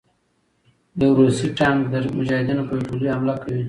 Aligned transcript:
يو 0.99 1.11
روسي 1.19 1.47
ټېنک 1.57 1.79
د 1.93 1.95
مجاهدينو 2.17 2.63
په 2.67 2.73
يو 2.77 2.85
ټولې 2.89 3.07
حمله 3.15 3.33
کوي 3.41 3.59